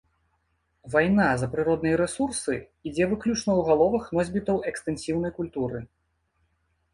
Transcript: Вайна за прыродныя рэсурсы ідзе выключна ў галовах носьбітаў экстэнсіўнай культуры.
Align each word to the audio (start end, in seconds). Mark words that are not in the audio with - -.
Вайна 0.93 1.27
за 1.41 1.49
прыродныя 1.51 1.99
рэсурсы 2.01 2.55
ідзе 2.87 3.05
выключна 3.11 3.51
ў 3.59 3.67
галовах 3.69 4.09
носьбітаў 4.19 4.57
экстэнсіўнай 4.73 5.31
культуры. 5.39 5.85